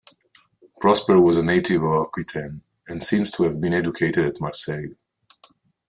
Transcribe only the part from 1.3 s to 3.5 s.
a native of Aquitaine, and seems to